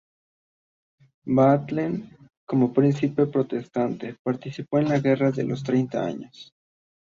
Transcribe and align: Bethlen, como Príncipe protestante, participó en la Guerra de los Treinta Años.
Bethlen, 1.27 2.17
como 2.47 2.73
Príncipe 2.73 3.27
protestante, 3.27 4.17
participó 4.23 4.79
en 4.79 4.89
la 4.89 4.97
Guerra 4.99 5.29
de 5.29 5.43
los 5.43 5.61
Treinta 5.61 6.03
Años. 6.03 6.51